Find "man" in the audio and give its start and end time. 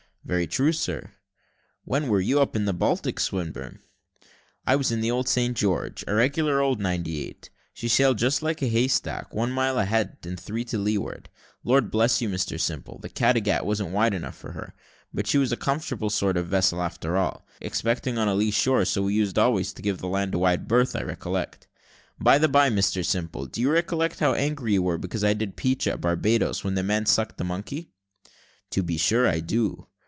26.83-27.07